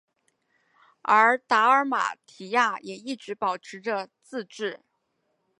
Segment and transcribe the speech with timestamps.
[1.03, 4.79] 而达尔马提亚也一直保持着自治。